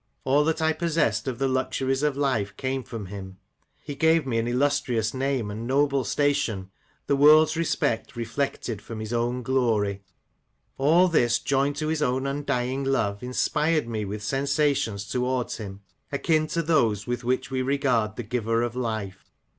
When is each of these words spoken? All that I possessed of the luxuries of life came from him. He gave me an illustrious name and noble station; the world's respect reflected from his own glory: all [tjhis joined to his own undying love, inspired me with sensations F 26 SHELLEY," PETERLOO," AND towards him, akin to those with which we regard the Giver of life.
All 0.23 0.43
that 0.45 0.63
I 0.63 0.73
possessed 0.73 1.27
of 1.27 1.37
the 1.37 1.47
luxuries 1.47 2.01
of 2.01 2.17
life 2.17 2.57
came 2.57 2.81
from 2.81 3.05
him. 3.05 3.37
He 3.83 3.93
gave 3.93 4.25
me 4.25 4.39
an 4.39 4.47
illustrious 4.47 5.13
name 5.13 5.51
and 5.51 5.67
noble 5.67 6.03
station; 6.03 6.71
the 7.05 7.15
world's 7.15 7.55
respect 7.55 8.15
reflected 8.15 8.81
from 8.81 8.99
his 8.99 9.13
own 9.13 9.43
glory: 9.43 10.01
all 10.79 11.07
[tjhis 11.07 11.43
joined 11.43 11.75
to 11.75 11.89
his 11.89 12.01
own 12.01 12.25
undying 12.25 12.83
love, 12.83 13.21
inspired 13.21 13.87
me 13.87 14.03
with 14.03 14.23
sensations 14.23 15.05
F 15.05 15.11
26 15.11 15.11
SHELLEY," 15.11 15.19
PETERLOO," 15.21 15.39
AND 15.39 15.45
towards 15.45 15.57
him, 15.57 15.81
akin 16.11 16.47
to 16.47 16.63
those 16.63 17.05
with 17.05 17.23
which 17.23 17.51
we 17.51 17.61
regard 17.61 18.15
the 18.15 18.23
Giver 18.23 18.63
of 18.63 18.75
life. 18.75 19.29